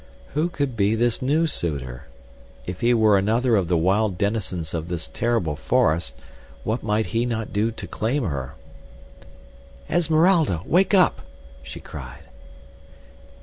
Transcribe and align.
Who 0.33 0.49
could 0.49 0.75
be 0.75 0.95
this 0.95 1.21
new 1.21 1.45
suitor? 1.45 2.07
If 2.65 2.81
he 2.81 2.91
were 2.91 3.19
another 3.19 3.55
of 3.55 3.67
the 3.67 3.77
wild 3.77 4.17
denizens 4.17 4.73
of 4.73 4.87
this 4.87 5.07
terrible 5.07 5.55
forest 5.55 6.15
what 6.63 6.81
might 6.81 7.05
he 7.05 7.23
not 7.23 7.53
do 7.53 7.69
to 7.69 7.85
claim 7.85 8.23
her? 8.23 8.55
"Esmeralda! 9.87 10.63
Wake 10.65 10.95
up," 10.95 11.21
she 11.61 11.79
cried. 11.79 12.23